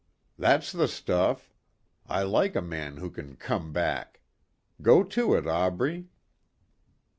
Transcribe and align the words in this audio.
"That's 0.35 0.71
the 0.71 0.87
stuff. 0.87 1.53
I 2.09 2.23
like 2.23 2.55
a 2.55 2.61
man 2.63 2.97
who 2.97 3.11
can 3.11 3.35
come 3.35 3.71
back. 3.71 4.21
Go 4.81 5.03
to 5.03 5.35
it, 5.35 5.45
Aubrey." 5.45 6.09